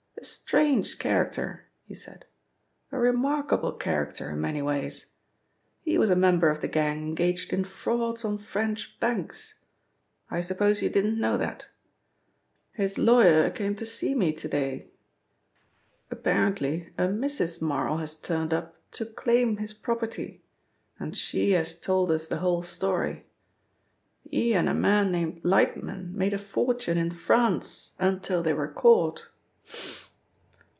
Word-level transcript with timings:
"A 0.19 0.23
strange 0.23 0.99
character," 0.99 1.65
he 1.83 1.95
said. 1.95 2.25
"A 2.91 2.99
remarkable 2.99 3.71
character 3.71 4.29
in 4.29 4.39
many 4.41 4.61
ways. 4.61 5.15
He 5.81 5.97
was 5.97 6.11
a 6.11 6.15
member 6.15 6.47
of 6.49 6.61
the 6.61 6.67
gang 6.67 6.99
engaged 7.01 7.51
in 7.51 7.63
frauds 7.63 8.23
on 8.23 8.37
French 8.37 8.99
banks. 8.99 9.55
I 10.29 10.41
suppose 10.41 10.83
you 10.83 10.91
didn't 10.91 11.19
know 11.19 11.39
that? 11.39 11.69
His 12.73 12.99
lawyer 12.99 13.49
came 13.49 13.73
to 13.77 13.85
see 13.85 14.13
me 14.13 14.31
to 14.33 14.47
day. 14.47 14.91
Apparently 16.11 16.93
a 16.99 17.07
Mrs. 17.07 17.59
Marl 17.59 17.97
has 17.97 18.13
turned 18.13 18.53
up 18.53 18.75
to 18.91 19.07
claim 19.07 19.57
his 19.57 19.73
property, 19.73 20.43
and 20.99 21.17
she 21.17 21.53
has 21.53 21.79
told 21.81 22.09
the 22.11 22.37
whole 22.37 22.61
story. 22.61 23.25
He 24.29 24.53
and 24.53 24.69
a 24.69 24.75
man 24.75 25.11
named 25.11 25.41
Lightman 25.43 26.13
made 26.13 26.33
a 26.33 26.37
fortune 26.37 26.99
in 26.99 27.09
France 27.09 27.93
until 27.97 28.43
they 28.43 28.53
were 28.53 28.71
caught. 28.71 29.27